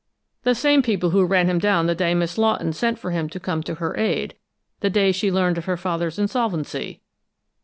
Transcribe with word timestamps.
"The 0.41 0.55
same 0.55 0.81
people 0.81 1.11
who 1.11 1.23
ran 1.27 1.47
him 1.47 1.59
down 1.59 1.85
the 1.85 1.93
day 1.93 2.15
Miss 2.15 2.39
Lawton 2.39 2.73
sent 2.73 2.97
for 2.97 3.11
him 3.11 3.29
to 3.29 3.39
come 3.39 3.61
to 3.61 3.75
her 3.75 3.95
aid 3.95 4.33
the 4.79 4.89
day 4.89 5.11
she 5.11 5.31
learned 5.31 5.59
of 5.59 5.65
her 5.65 5.77
father's 5.77 6.17
insolvency." 6.17 7.03